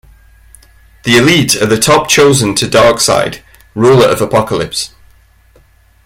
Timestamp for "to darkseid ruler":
2.55-4.07